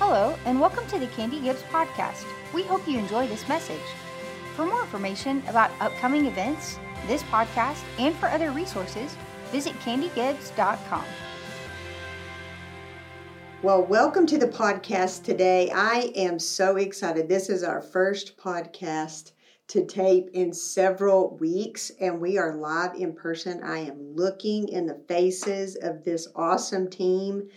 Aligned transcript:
Hello, 0.00 0.36
and 0.44 0.60
welcome 0.60 0.86
to 0.86 0.98
the 1.00 1.08
Candy 1.08 1.40
Gibbs 1.40 1.64
podcast. 1.72 2.24
We 2.54 2.62
hope 2.62 2.86
you 2.86 3.00
enjoy 3.00 3.26
this 3.26 3.48
message. 3.48 3.82
For 4.54 4.64
more 4.64 4.82
information 4.82 5.42
about 5.48 5.72
upcoming 5.80 6.26
events, 6.26 6.78
this 7.08 7.24
podcast, 7.24 7.82
and 7.98 8.14
for 8.14 8.28
other 8.28 8.52
resources, 8.52 9.16
visit 9.50 9.72
candygibbs.com. 9.80 11.04
Well, 13.60 13.82
welcome 13.82 14.24
to 14.26 14.38
the 14.38 14.46
podcast 14.46 15.24
today. 15.24 15.68
I 15.74 16.12
am 16.14 16.38
so 16.38 16.76
excited. 16.76 17.28
This 17.28 17.48
is 17.48 17.64
our 17.64 17.82
first 17.82 18.36
podcast 18.36 19.32
to 19.66 19.84
tape 19.84 20.30
in 20.32 20.52
several 20.52 21.36
weeks, 21.38 21.90
and 22.00 22.20
we 22.20 22.38
are 22.38 22.54
live 22.54 22.94
in 22.94 23.14
person. 23.14 23.64
I 23.64 23.78
am 23.78 24.14
looking 24.14 24.68
in 24.68 24.86
the 24.86 25.02
faces 25.08 25.74
of 25.74 26.04
this 26.04 26.28
awesome 26.36 26.88
team 26.88 27.48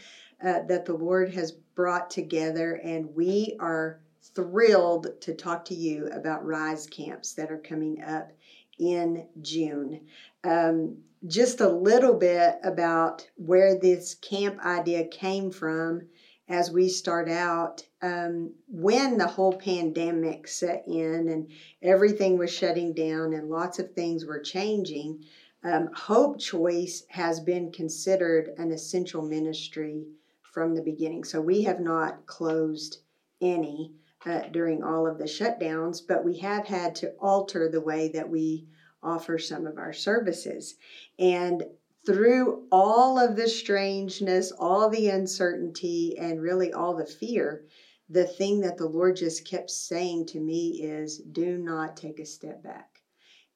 uh, 0.43 0.61
that 0.67 0.85
the 0.85 0.93
Lord 0.93 1.31
has 1.35 1.53
brought 1.81 2.11
together, 2.11 2.79
and 2.83 3.15
we 3.15 3.57
are 3.59 3.99
thrilled 4.35 5.07
to 5.19 5.33
talk 5.33 5.65
to 5.65 5.73
you 5.73 6.05
about 6.13 6.45
Rise 6.45 6.85
camps 6.85 7.33
that 7.33 7.51
are 7.51 7.57
coming 7.57 8.03
up 8.03 8.31
in 8.77 9.25
June. 9.41 10.01
Um, 10.43 10.97
just 11.25 11.59
a 11.59 11.67
little 11.67 12.13
bit 12.13 12.59
about 12.63 13.27
where 13.35 13.79
this 13.79 14.13
camp 14.13 14.63
idea 14.63 15.07
came 15.07 15.49
from 15.49 16.03
as 16.47 16.69
we 16.69 16.87
start 16.87 17.27
out. 17.27 17.83
Um, 18.03 18.53
when 18.67 19.17
the 19.17 19.25
whole 19.25 19.53
pandemic 19.53 20.47
set 20.47 20.83
in 20.85 21.29
and 21.29 21.49
everything 21.81 22.37
was 22.37 22.53
shutting 22.53 22.93
down 22.93 23.33
and 23.33 23.49
lots 23.49 23.79
of 23.79 23.91
things 23.93 24.23
were 24.23 24.39
changing, 24.39 25.25
um, 25.63 25.89
Hope 25.95 26.37
Choice 26.37 27.05
has 27.09 27.39
been 27.39 27.71
considered 27.71 28.51
an 28.59 28.69
essential 28.69 29.23
ministry 29.23 30.05
from 30.51 30.75
the 30.75 30.81
beginning. 30.81 31.23
So 31.23 31.41
we 31.41 31.63
have 31.63 31.79
not 31.79 32.25
closed 32.25 32.99
any 33.41 33.93
uh, 34.25 34.41
during 34.51 34.83
all 34.83 35.07
of 35.07 35.17
the 35.17 35.25
shutdowns, 35.25 36.01
but 36.07 36.23
we 36.23 36.37
have 36.37 36.65
had 36.65 36.95
to 36.95 37.13
alter 37.19 37.69
the 37.69 37.81
way 37.81 38.09
that 38.09 38.29
we 38.29 38.67
offer 39.01 39.39
some 39.39 39.65
of 39.65 39.77
our 39.77 39.93
services. 39.93 40.75
And 41.17 41.63
through 42.05 42.67
all 42.71 43.19
of 43.19 43.35
the 43.35 43.47
strangeness, 43.47 44.51
all 44.51 44.89
the 44.89 45.09
uncertainty, 45.09 46.17
and 46.19 46.41
really 46.41 46.73
all 46.73 46.95
the 46.95 47.05
fear, 47.05 47.65
the 48.09 48.25
thing 48.25 48.61
that 48.61 48.77
the 48.77 48.87
Lord 48.87 49.15
just 49.15 49.47
kept 49.47 49.69
saying 49.69 50.27
to 50.27 50.39
me 50.39 50.81
is 50.83 51.19
do 51.19 51.57
not 51.57 51.95
take 51.95 52.19
a 52.19 52.25
step 52.25 52.61
back 52.63 53.01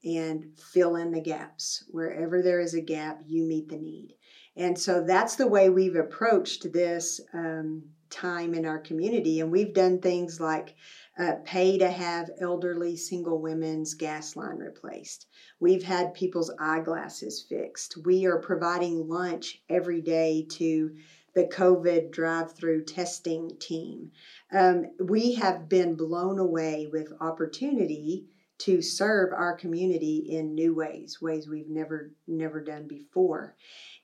and 0.03 0.45
fill 0.71 0.95
in 0.95 1.11
the 1.11 1.21
gaps. 1.21 1.83
Wherever 1.89 2.41
there 2.41 2.59
is 2.59 2.73
a 2.73 2.81
gap, 2.81 3.21
you 3.25 3.43
meet 3.43 3.67
the 3.67 3.77
need. 3.77 4.15
And 4.55 4.77
so 4.77 5.03
that's 5.03 5.35
the 5.35 5.47
way 5.47 5.69
we've 5.69 5.95
approached 5.95 6.71
this 6.71 7.19
um, 7.33 7.83
time 8.09 8.53
in 8.53 8.65
our 8.65 8.79
community. 8.79 9.41
And 9.41 9.51
we've 9.51 9.73
done 9.73 9.99
things 9.99 10.39
like 10.39 10.75
uh, 11.17 11.35
pay 11.43 11.77
to 11.77 11.89
have 11.89 12.29
elderly 12.39 12.95
single 12.95 13.39
women's 13.41 13.93
gas 13.93 14.35
line 14.35 14.57
replaced. 14.57 15.27
We've 15.59 15.83
had 15.83 16.13
people's 16.13 16.51
eyeglasses 16.59 17.45
fixed. 17.47 17.97
We 18.05 18.25
are 18.25 18.39
providing 18.39 19.07
lunch 19.07 19.61
every 19.69 20.01
day 20.01 20.45
to 20.51 20.95
the 21.33 21.45
COVID 21.45 22.11
drive 22.11 22.53
through 22.53 22.85
testing 22.85 23.51
team. 23.59 24.11
Um, 24.53 24.85
we 24.99 25.33
have 25.35 25.67
been 25.67 25.95
blown 25.95 26.39
away 26.39 26.87
with 26.91 27.11
opportunity 27.19 28.25
to 28.57 28.81
serve 28.81 29.33
our 29.33 29.53
community 29.53 30.17
in 30.29 30.55
new 30.55 30.73
ways, 30.73 31.21
ways 31.21 31.47
we've 31.47 31.69
never 31.69 32.11
never 32.25 32.61
done 32.61 32.87
before. 32.87 33.55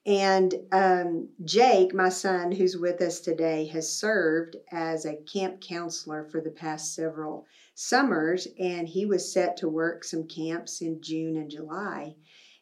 And 0.05 0.55
um, 0.71 1.29
Jake, 1.45 1.93
my 1.93 2.09
son, 2.09 2.51
who's 2.51 2.75
with 2.75 3.01
us 3.01 3.19
today, 3.19 3.65
has 3.67 3.87
served 3.87 4.57
as 4.71 5.05
a 5.05 5.17
camp 5.31 5.61
counselor 5.61 6.23
for 6.23 6.41
the 6.41 6.49
past 6.49 6.95
several 6.95 7.45
summers, 7.75 8.47
and 8.59 8.87
he 8.87 9.05
was 9.05 9.31
set 9.31 9.57
to 9.57 9.69
work 9.69 10.03
some 10.03 10.27
camps 10.27 10.81
in 10.81 11.01
June 11.01 11.37
and 11.37 11.51
July. 11.51 12.15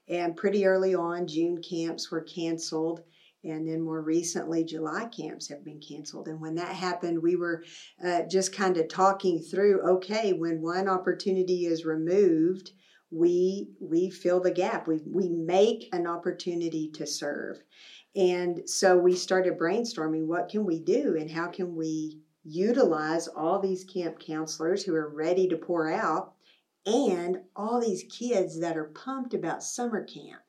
And 0.10 0.36
pretty 0.36 0.66
early 0.66 0.94
on, 0.96 1.28
June 1.28 1.62
camps 1.62 2.12
were 2.12 2.22
canceled. 2.22 3.04
And 3.46 3.70
then 3.70 3.80
more 3.82 4.02
recently, 4.02 4.66
July 4.66 5.06
camps 5.06 5.48
have 5.48 5.64
been 5.64 5.80
canceled. 5.80 6.28
And 6.28 6.42
when 6.42 6.56
that 6.56 6.76
happened, 6.76 7.24
we 7.24 7.38
were 7.38 7.64
uh, 8.04 8.24
just 8.24 8.52
kind 8.52 8.76
of 8.76 8.90
talking 8.90 9.40
through 9.40 9.82
okay, 9.92 10.34
when 10.34 10.62
one 10.62 10.90
opportunity 10.90 11.68
is 11.68 11.86
removed, 11.86 12.72
we 13.12 13.70
we 13.80 14.10
fill 14.10 14.40
the 14.40 14.52
gap. 14.52 14.88
We 14.88 15.02
we 15.06 15.30
make 15.30 15.90
an 15.94 16.08
opportunity 16.08 16.90
to 16.92 17.08
serve. 17.08 17.58
And 18.16 18.68
so 18.70 18.98
we 18.98 19.16
started 19.16 19.58
brainstorming 19.58 20.26
what 20.26 20.50
can 20.50 20.66
we 20.66 20.80
do 20.80 21.16
and 21.20 21.30
how 21.30 21.48
can 21.48 21.76
we 21.76 22.20
utilize 22.44 23.28
all 23.28 23.60
these 23.60 23.84
camp 23.84 24.20
counselors 24.20 24.84
who 24.84 24.96
are 24.96 25.10
ready 25.10 25.48
to 25.48 25.58
pour 25.58 25.92
out 25.92 26.34
and 26.86 27.42
all 27.56 27.80
these 27.80 28.04
kids 28.10 28.60
that 28.60 28.78
are 28.78 28.86
pumped 28.86 29.34
about 29.34 29.64
summer 29.64 30.04
camp 30.04 30.42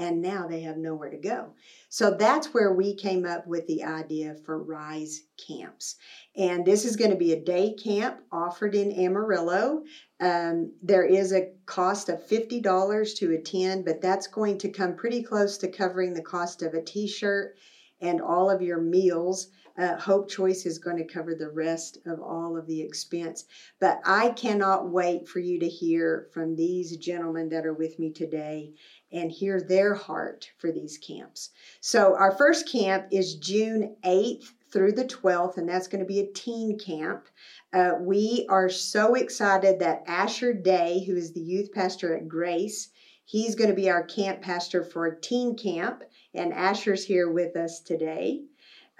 and 0.00 0.22
now 0.22 0.46
they 0.48 0.62
have 0.62 0.78
nowhere 0.78 1.10
to 1.10 1.18
go. 1.18 1.52
So 1.90 2.12
that's 2.12 2.54
where 2.54 2.72
we 2.72 2.94
came 2.94 3.26
up 3.26 3.46
with 3.46 3.66
the 3.66 3.84
idea 3.84 4.34
for 4.46 4.62
Rise 4.62 5.24
Camps. 5.46 5.96
And 6.34 6.64
this 6.64 6.86
is 6.86 6.96
going 6.96 7.10
to 7.10 7.18
be 7.18 7.34
a 7.34 7.44
day 7.44 7.74
camp 7.74 8.20
offered 8.32 8.74
in 8.74 8.92
Amarillo. 8.92 9.82
Um, 10.18 10.72
there 10.82 11.04
is 11.04 11.34
a 11.34 11.52
cost 11.66 12.08
of 12.08 12.26
$50 12.26 13.16
to 13.18 13.32
attend, 13.32 13.84
but 13.84 14.00
that's 14.00 14.26
going 14.26 14.56
to 14.58 14.70
come 14.70 14.96
pretty 14.96 15.22
close 15.22 15.58
to 15.58 15.68
covering 15.68 16.14
the 16.14 16.22
cost 16.22 16.62
of 16.62 16.72
a 16.72 16.82
t 16.82 17.06
shirt 17.06 17.56
and 18.00 18.22
all 18.22 18.48
of 18.48 18.62
your 18.62 18.80
meals. 18.80 19.48
Uh, 19.78 19.96
Hope 19.96 20.28
Choice 20.28 20.66
is 20.66 20.78
going 20.78 20.96
to 20.96 21.04
cover 21.04 21.34
the 21.34 21.50
rest 21.50 21.98
of 22.06 22.20
all 22.20 22.56
of 22.56 22.66
the 22.66 22.82
expense. 22.82 23.44
But 23.78 24.00
I 24.04 24.30
cannot 24.30 24.90
wait 24.90 25.28
for 25.28 25.38
you 25.38 25.60
to 25.60 25.68
hear 25.68 26.28
from 26.32 26.56
these 26.56 26.96
gentlemen 26.96 27.50
that 27.50 27.64
are 27.64 27.74
with 27.74 27.98
me 27.98 28.12
today 28.12 28.74
and 29.12 29.30
hear 29.30 29.60
their 29.60 29.94
heart 29.94 30.50
for 30.58 30.70
these 30.70 30.98
camps. 30.98 31.50
So, 31.80 32.14
our 32.16 32.32
first 32.32 32.68
camp 32.68 33.06
is 33.10 33.36
June 33.36 33.96
8th 34.04 34.52
through 34.70 34.92
the 34.92 35.04
12th, 35.04 35.56
and 35.56 35.68
that's 35.68 35.88
going 35.88 36.00
to 36.00 36.06
be 36.06 36.20
a 36.20 36.32
teen 36.32 36.78
camp. 36.78 37.26
Uh, 37.72 37.92
we 38.00 38.46
are 38.48 38.68
so 38.68 39.14
excited 39.14 39.80
that 39.80 40.04
Asher 40.06 40.52
Day, 40.52 41.04
who 41.04 41.16
is 41.16 41.32
the 41.32 41.40
youth 41.40 41.72
pastor 41.72 42.16
at 42.16 42.28
Grace, 42.28 42.90
he's 43.24 43.54
going 43.54 43.70
to 43.70 43.76
be 43.76 43.90
our 43.90 44.04
camp 44.04 44.42
pastor 44.42 44.82
for 44.82 45.06
a 45.06 45.20
teen 45.20 45.56
camp, 45.56 46.02
and 46.34 46.52
Asher's 46.52 47.04
here 47.04 47.30
with 47.30 47.56
us 47.56 47.80
today. 47.80 48.42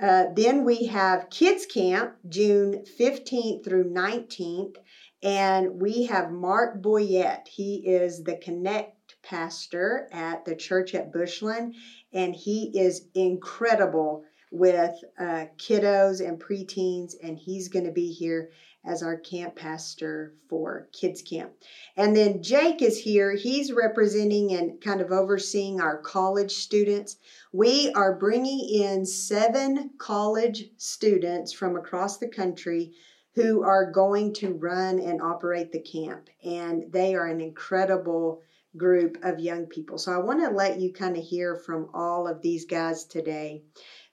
Uh, 0.00 0.26
then 0.34 0.64
we 0.64 0.86
have 0.86 1.28
Kids 1.28 1.66
Camp, 1.66 2.14
June 2.28 2.84
15th 2.98 3.62
through 3.62 3.84
19th, 3.84 4.76
and 5.22 5.80
we 5.80 6.04
have 6.04 6.32
Mark 6.32 6.80
Boyette. 6.80 7.46
He 7.46 7.86
is 7.86 8.22
the 8.22 8.36
Connect 8.36 8.99
pastor 9.22 10.08
at 10.12 10.44
the 10.44 10.56
church 10.56 10.94
at 10.94 11.12
Bushland, 11.12 11.74
and 12.12 12.34
he 12.34 12.78
is 12.78 13.06
incredible 13.14 14.24
with 14.50 14.94
uh, 15.18 15.46
kiddos 15.58 16.26
and 16.26 16.40
preteens, 16.40 17.14
and 17.22 17.38
he's 17.38 17.68
going 17.68 17.84
to 17.84 17.92
be 17.92 18.12
here 18.12 18.50
as 18.84 19.02
our 19.02 19.16
camp 19.16 19.54
pastor 19.54 20.32
for 20.48 20.88
kids 20.92 21.20
camp. 21.20 21.52
And 21.96 22.16
then 22.16 22.42
Jake 22.42 22.80
is 22.80 22.98
here. 22.98 23.32
He's 23.32 23.72
representing 23.72 24.52
and 24.52 24.80
kind 24.80 25.00
of 25.00 25.12
overseeing 25.12 25.80
our 25.80 25.98
college 25.98 26.52
students. 26.52 27.16
We 27.52 27.92
are 27.92 28.16
bringing 28.16 28.68
in 28.68 29.04
seven 29.04 29.90
college 29.98 30.70
students 30.78 31.52
from 31.52 31.76
across 31.76 32.16
the 32.16 32.28
country 32.28 32.92
who 33.34 33.62
are 33.62 33.90
going 33.90 34.32
to 34.34 34.54
run 34.54 34.98
and 34.98 35.20
operate 35.20 35.72
the 35.72 35.80
camp. 35.80 36.28
And 36.42 36.90
they 36.90 37.14
are 37.14 37.26
an 37.26 37.40
incredible 37.40 38.42
group 38.76 39.18
of 39.22 39.40
young 39.40 39.66
people. 39.66 39.98
So 39.98 40.12
I 40.12 40.18
want 40.18 40.40
to 40.40 40.50
let 40.50 40.80
you 40.80 40.92
kind 40.92 41.16
of 41.16 41.24
hear 41.24 41.56
from 41.56 41.90
all 41.92 42.28
of 42.28 42.40
these 42.40 42.64
guys 42.64 43.04
today. 43.04 43.62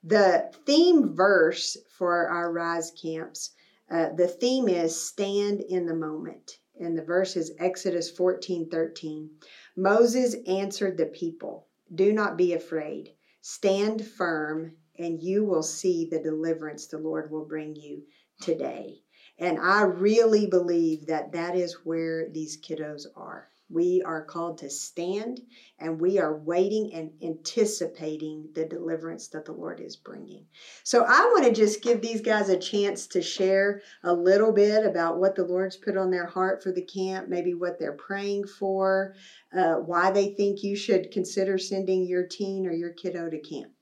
The 0.03 0.51
theme 0.66 1.16
verse 1.16 1.78
for 1.97 2.28
our 2.28 2.52
Rise 2.52 2.91
camps, 2.91 3.52
uh, 3.90 4.09
the 4.16 4.28
theme 4.28 4.67
is 4.67 4.99
stand 4.99 5.61
in 5.61 5.85
the 5.85 5.96
moment. 5.96 6.59
And 6.79 6.97
the 6.97 7.03
verse 7.03 7.35
is 7.35 7.53
Exodus 7.59 8.11
14 8.11 8.70
13. 8.70 9.29
Moses 9.76 10.35
answered 10.47 10.97
the 10.97 11.08
people, 11.08 11.67
Do 11.93 12.14
not 12.14 12.37
be 12.37 12.53
afraid. 12.53 13.16
Stand 13.41 14.05
firm, 14.05 14.76
and 14.97 15.22
you 15.22 15.43
will 15.43 15.64
see 15.64 16.05
the 16.05 16.20
deliverance 16.20 16.87
the 16.87 16.97
Lord 16.97 17.32
will 17.32 17.46
bring 17.46 17.76
you 17.76 18.03
today. 18.41 19.02
And 19.40 19.59
I 19.59 19.84
really 19.84 20.47
believe 20.47 21.08
that 21.08 21.32
that 21.32 21.55
is 21.55 21.85
where 21.85 22.29
these 22.29 22.58
kiddos 22.58 23.05
are. 23.16 23.49
We 23.69 24.02
are 24.05 24.23
called 24.23 24.59
to 24.59 24.69
stand 24.69 25.41
and 25.78 25.99
we 25.99 26.19
are 26.19 26.37
waiting 26.37 26.93
and 26.93 27.11
anticipating 27.22 28.49
the 28.55 28.66
deliverance 28.66 29.28
that 29.29 29.43
the 29.43 29.52
Lord 29.52 29.81
is 29.81 29.97
bringing. 29.97 30.46
So 30.84 31.03
I 31.03 31.19
want 31.34 31.46
to 31.46 31.52
just 31.52 31.84
give 31.84 32.02
these 32.02 32.22
guys 32.22 32.47
a 32.47 32.58
chance 32.58 33.08
to 33.08 33.22
share 33.22 33.81
a 34.03 34.14
little 34.14 34.53
bit 34.53 34.85
about 34.85 35.19
what 35.19 35.35
the 35.35 35.43
Lord's 35.43 35.75
put 35.75 35.97
on 35.97 36.11
their 36.11 36.28
heart 36.28 36.64
for 36.64 36.72
the 36.72 36.85
camp, 36.85 37.28
maybe 37.28 37.53
what 37.53 37.78
they're 37.78 37.91
praying 37.91 38.47
for, 38.47 39.16
uh, 39.55 39.75
why 39.75 40.11
they 40.11 40.34
think 40.34 40.63
you 40.63 40.75
should 40.75 41.11
consider 41.11 41.58
sending 41.58 42.08
your 42.08 42.25
teen 42.25 42.66
or 42.67 42.72
your 42.72 42.91
kiddo 42.91 43.29
to 43.29 43.40
camp. 43.40 43.73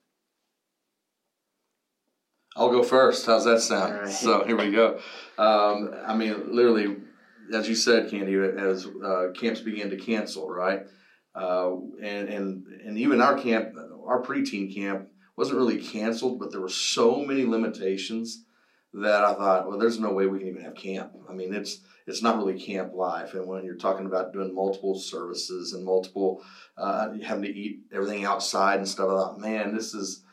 I'll 2.55 2.71
go 2.71 2.83
first. 2.83 3.25
How's 3.25 3.43
that 3.45 3.59
sound? 3.59 3.93
Right. 3.93 4.09
So 4.09 4.45
here 4.45 4.55
we 4.55 4.71
go. 4.71 4.99
Um, 5.38 5.93
I 6.07 6.15
mean, 6.15 6.55
literally, 6.55 6.95
as 7.53 7.68
you 7.68 7.75
said, 7.75 8.09
Candy, 8.09 8.36
as 8.36 8.86
uh, 8.86 9.27
camps 9.36 9.62
began 9.62 9.89
to 9.89 9.97
cancel, 9.97 10.50
right? 10.50 10.83
Uh, 11.33 11.75
and 12.01 12.30
and 12.30 12.68
and 12.86 12.97
even 12.97 13.21
our 13.21 13.38
camp, 13.38 13.75
our 14.06 14.21
preteen 14.21 14.74
camp, 14.74 15.09
wasn't 15.36 15.57
really 15.57 15.81
canceled, 15.81 16.39
but 16.39 16.51
there 16.51 16.62
were 16.62 16.69
so 16.69 17.24
many 17.24 17.45
limitations 17.45 18.45
that 18.94 19.25
I 19.25 19.33
thought, 19.33 19.68
well, 19.68 19.77
there's 19.77 20.00
no 20.00 20.13
way 20.13 20.25
we 20.25 20.39
can 20.39 20.47
even 20.47 20.63
have 20.63 20.75
camp. 20.75 21.12
I 21.30 21.33
mean, 21.33 21.53
it's 21.53 21.81
it's 22.07 22.21
not 22.21 22.38
really 22.38 22.59
camp 22.59 22.94
life. 22.94 23.33
And 23.33 23.48
when 23.48 23.65
you're 23.65 23.75
talking 23.75 24.06
about 24.06 24.31
doing 24.31 24.56
multiple 24.56 24.98
services 24.98 25.74
and 25.74 25.83
multiple 25.83 26.41
uh, 26.77 27.09
having 27.24 27.44
to 27.44 27.53
eat 27.53 27.81
everything 27.94 28.25
outside 28.25 28.77
and 28.77 28.88
stuff, 28.88 29.09
I 29.09 29.13
thought, 29.13 29.39
man, 29.39 29.75
this 29.75 29.94
is 29.94 30.24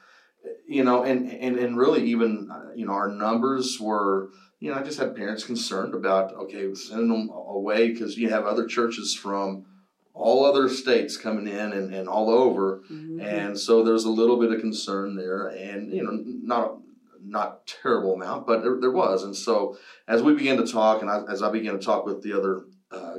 you 0.67 0.85
know, 0.85 1.03
and 1.03 1.31
and 1.31 1.57
and 1.59 1.77
really 1.77 2.05
even 2.05 2.49
uh, 2.51 2.73
you 2.75 2.87
know 2.87 2.93
our 2.93 3.09
numbers 3.09 3.79
were 3.81 4.31
you 4.63 4.71
know 4.71 4.79
I 4.79 4.83
just 4.85 5.01
had 5.01 5.17
parents 5.17 5.43
concerned 5.43 5.93
about 5.93 6.33
okay 6.35 6.73
sending 6.75 7.09
them 7.09 7.31
away 7.31 7.89
because 7.89 8.17
you 8.17 8.31
have 8.31 8.47
other 8.47 8.65
churches 8.65 9.13
from 9.13 9.67
all 10.15 10.45
other 10.45 10.69
states 10.69 11.17
coming 11.17 11.49
in 11.49 11.73
and, 11.73 11.93
and 11.93 12.09
all 12.09 12.31
over. 12.31 12.83
Mm-hmm. 12.91 13.21
and 13.21 13.59
so 13.59 13.83
there's 13.83 14.05
a 14.05 14.11
little 14.11 14.39
bit 14.39 14.53
of 14.53 14.61
concern 14.61 15.17
there 15.17 15.49
and 15.49 15.93
you 15.93 16.05
know 16.05 16.13
not 16.25 16.79
not 17.25 17.67
terrible 17.67 18.15
amount 18.15 18.47
but 18.47 18.63
there, 18.63 18.79
there 18.81 18.93
was. 18.93 19.25
And 19.25 19.35
so 19.35 19.77
as 20.07 20.23
we 20.23 20.33
began 20.33 20.59
to 20.59 20.67
talk 20.67 21.03
and 21.03 21.11
I, 21.11 21.23
as 21.29 21.43
I 21.43 21.51
began 21.51 21.77
to 21.77 21.85
talk 21.85 22.07
with 22.07 22.23
the 22.23 22.33
other 22.39 22.63
uh, 22.93 23.17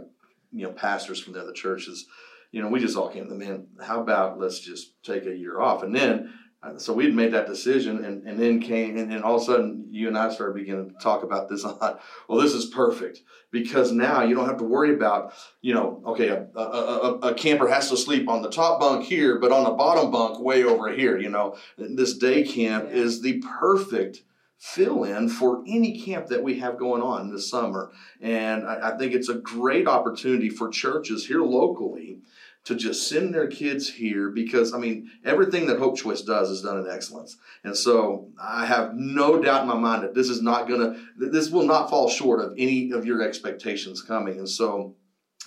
you 0.54 0.64
know 0.64 0.72
pastors 0.72 1.22
from 1.22 1.34
the 1.34 1.42
other 1.42 1.52
churches 1.52 2.06
you 2.54 2.62
know 2.62 2.70
we 2.70 2.80
just 2.80 2.96
all 2.96 3.10
came 3.10 3.26
to 3.26 3.30
the 3.30 3.36
man 3.36 3.68
how 3.82 4.00
about 4.00 4.40
let's 4.40 4.60
just 4.60 4.94
take 5.04 5.26
a 5.26 5.36
year 5.36 5.60
off? 5.60 5.84
And 5.84 5.94
then 5.94 6.34
Uh, 6.64 6.78
so 6.78 6.94
we 6.94 7.04
had 7.04 7.14
made 7.14 7.34
that 7.34 7.46
decision 7.46 8.06
and, 8.06 8.26
and 8.26 8.40
then 8.40 8.62
came 8.62 8.98
and, 8.98 9.12
and 9.12 9.24
all 9.24 9.36
of 9.36 9.42
a 9.42 9.46
sudden 9.46 9.86
you 9.92 10.08
and 10.08 10.18
i 10.18 10.32
started 10.32 10.56
beginning 10.56 10.90
to 10.90 10.96
talk 10.96 11.24
about 11.24 11.50
this 11.50 11.64
a 11.64 11.68
lot. 11.68 12.02
Well 12.30 12.40
this 12.40 12.54
is 12.54 12.68
perfect 12.68 13.22
because 13.52 13.92
now 13.92 14.24
you 14.24 14.34
don't 14.34 14.48
have 14.48 14.58
to 14.60 14.64
worry 14.64 14.94
about 14.94 15.34
you 15.62 15.74
know 15.74 16.02
okay 16.06 16.30
a, 16.30 16.48
a, 16.56 16.62
a, 16.62 17.18
a, 17.18 17.34
camper 17.34 17.68
has 17.68 17.90
to 17.90 17.98
sleep 17.98 18.30
on 18.30 18.42
the 18.42 18.50
top 18.50 18.80
bunk 18.80 19.06
here 19.06 19.40
but 19.40 19.52
on 19.52 19.66
the 19.66 19.72
bottom 19.72 20.10
bunk 20.10 20.40
way 20.40 20.64
over 20.64 20.92
here 20.92 21.18
you 21.18 21.30
know. 21.30 21.58
This 21.78 22.18
day 22.18 22.44
camp 22.44 22.86
yeah. 22.90 22.96
is 22.96 23.22
the 23.22 23.44
perfect 23.60 24.24
fill 24.64 25.04
in 25.04 25.28
for 25.28 25.62
any 25.68 26.00
camp 26.00 26.28
that 26.28 26.42
we 26.42 26.58
have 26.60 26.80
going 26.80 27.02
on 27.02 27.30
this 27.30 27.50
summer. 27.50 27.92
And 28.22 28.66
I, 28.66 28.94
I 28.94 28.98
think 28.98 29.14
it's 29.14 29.28
a 29.28 29.34
great 29.36 29.90
opportunity 29.90 30.50
for 30.50 30.70
churches 30.70 31.28
here 31.28 31.42
locally 31.42 32.20
to 32.66 32.76
just 32.76 33.10
send 33.10 33.34
their 33.34 33.48
kids 33.48 33.90
here 33.90 34.30
because 34.30 34.74
I 34.74 34.78
mean 34.78 35.12
everything 35.26 35.68
that 35.68 35.80
Hope 35.80 35.98
Choice 35.98 36.22
does 36.22 36.50
is 36.50 36.62
done 36.62 36.80
in 36.80 36.90
excellence, 36.90 37.38
and 37.64 37.76
so 37.76 38.30
I 38.42 38.66
have 38.66 38.96
no 38.96 39.42
doubt 39.42 39.64
in 39.64 39.68
my 39.68 39.78
mind 39.78 40.04
that 40.04 40.14
this 40.14 40.30
is 40.30 40.42
not 40.42 40.68
gonna 40.68 40.96
this 41.18 41.50
will 41.50 41.66
not 41.66 41.90
fall 41.90 42.10
short 42.10 42.40
of 42.40 42.54
any 42.58 42.92
of 42.92 43.06
your 43.06 43.22
expectations 43.22 44.02
coming, 44.02 44.38
and 44.38 44.50
so 44.50 44.96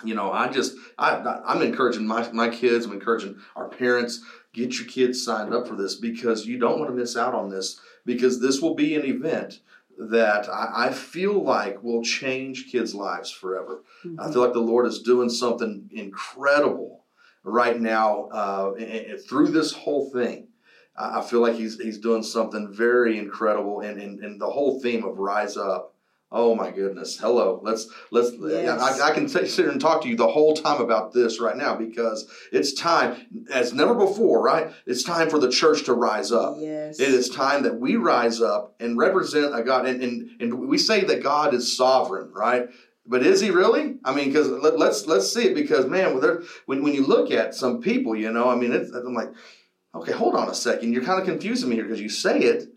you 0.04 0.14
know 0.14 0.30
I 0.30 0.48
just 0.48 0.76
I 0.98 1.40
I'm 1.46 1.62
encouraging 1.62 2.06
my 2.06 2.30
my 2.32 2.48
kids, 2.48 2.84
I'm 2.84 2.92
encouraging 2.92 3.36
our 3.54 3.68
parents 3.68 4.22
get 4.52 4.78
your 4.78 4.88
kids 4.88 5.22
signed 5.22 5.52
up 5.52 5.68
for 5.68 5.76
this 5.76 5.94
because 5.94 6.46
you 6.46 6.58
don't 6.58 6.78
want 6.78 6.90
to 6.90 6.96
miss 6.96 7.16
out 7.16 7.34
on 7.34 7.50
this 7.50 7.78
because 8.06 8.40
this 8.40 8.60
will 8.60 8.74
be 8.74 8.94
an 8.94 9.04
event 9.04 9.60
that 9.98 10.48
I, 10.48 10.86
I 10.86 10.92
feel 10.92 11.42
like 11.42 11.82
will 11.82 12.02
change 12.02 12.70
kids' 12.70 12.94
lives 12.94 13.30
forever. 13.30 13.82
Mm-hmm. 14.04 14.20
I 14.20 14.30
feel 14.30 14.42
like 14.42 14.52
the 14.52 14.60
Lord 14.60 14.86
is 14.86 15.02
doing 15.02 15.28
something 15.28 15.88
incredible 15.92 16.95
right 17.46 17.80
now 17.80 18.24
uh, 18.26 18.74
through 19.28 19.48
this 19.48 19.72
whole 19.72 20.10
thing. 20.10 20.48
I 20.98 21.20
feel 21.20 21.40
like 21.40 21.56
he's 21.56 21.78
he's 21.78 21.98
doing 21.98 22.22
something 22.22 22.72
very 22.72 23.18
incredible, 23.18 23.80
and, 23.80 24.00
and, 24.00 24.20
and 24.24 24.40
the 24.40 24.46
whole 24.46 24.80
theme 24.80 25.04
of 25.04 25.18
rise 25.18 25.56
up. 25.56 25.92
Oh 26.32 26.54
my 26.54 26.70
goodness! 26.70 27.18
Hello, 27.18 27.60
let's 27.62 27.86
let's. 28.10 28.32
Yes. 28.40 28.80
I, 28.80 29.10
I, 29.10 29.10
can 29.12 29.28
sit 29.28 29.46
here 29.46 29.70
and 29.70 29.80
talk 29.80 30.02
to 30.02 30.08
you 30.08 30.16
the 30.16 30.26
whole 30.26 30.54
time 30.54 30.80
about 30.80 31.12
this 31.12 31.38
right 31.38 31.56
now 31.56 31.76
because 31.76 32.28
it's 32.50 32.72
time, 32.72 33.46
as 33.52 33.72
never 33.72 33.94
before. 33.94 34.42
Right? 34.42 34.72
It's 34.86 35.04
time 35.04 35.30
for 35.30 35.38
the 35.38 35.50
church 35.50 35.84
to 35.84 35.92
rise 35.92 36.32
up. 36.32 36.56
Yes. 36.58 36.98
It 36.98 37.10
is 37.10 37.28
time 37.28 37.62
that 37.62 37.78
we 37.78 37.96
rise 37.96 38.40
up 38.40 38.74
and 38.80 38.98
represent 38.98 39.54
a 39.54 39.62
God, 39.62 39.86
and 39.86 40.02
and, 40.02 40.30
and 40.40 40.68
we 40.68 40.78
say 40.78 41.04
that 41.04 41.22
God 41.22 41.54
is 41.54 41.76
sovereign. 41.76 42.32
Right? 42.32 42.70
But 43.08 43.24
is 43.24 43.40
he 43.40 43.50
really? 43.50 43.96
I 44.04 44.14
mean, 44.14 44.26
because 44.26 44.48
let, 44.48 44.74
us 44.74 44.78
let's, 44.78 45.06
let's 45.06 45.32
see 45.32 45.48
it. 45.48 45.54
Because 45.54 45.86
man, 45.86 46.20
when 46.66 46.82
when 46.82 46.94
you 46.94 47.06
look 47.06 47.30
at 47.30 47.54
some 47.54 47.80
people, 47.80 48.16
you 48.16 48.32
know, 48.32 48.48
I 48.48 48.56
mean, 48.56 48.72
I'm 48.72 49.14
like, 49.14 49.32
okay, 49.94 50.12
hold 50.12 50.34
on 50.34 50.48
a 50.48 50.54
second. 50.54 50.92
You're 50.92 51.04
kind 51.04 51.20
of 51.20 51.26
confusing 51.26 51.68
me 51.68 51.76
here 51.76 51.84
because 51.84 52.00
you 52.00 52.08
say 52.08 52.40
it, 52.40 52.68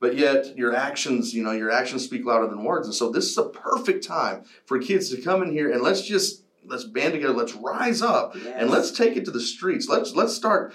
but 0.00 0.16
yet 0.16 0.56
your 0.56 0.74
actions, 0.74 1.34
you 1.34 1.42
know, 1.42 1.52
your 1.52 1.70
actions 1.70 2.04
speak 2.04 2.24
louder 2.24 2.46
than 2.46 2.64
words. 2.64 2.86
And 2.86 2.94
so 2.94 3.10
this 3.10 3.30
is 3.30 3.38
a 3.38 3.48
perfect 3.48 4.04
time 4.04 4.44
for 4.66 4.78
kids 4.78 5.10
to 5.10 5.20
come 5.20 5.42
in 5.42 5.52
here 5.52 5.70
and 5.70 5.82
let's 5.82 6.02
just 6.02 6.44
let's 6.66 6.84
band 6.84 7.12
together. 7.12 7.34
Let's 7.34 7.54
rise 7.54 8.02
up 8.02 8.34
yes. 8.34 8.54
and 8.56 8.70
let's 8.70 8.90
take 8.90 9.16
it 9.16 9.24
to 9.26 9.30
the 9.30 9.40
streets. 9.40 9.88
Let's 9.88 10.14
let's 10.14 10.34
start 10.34 10.74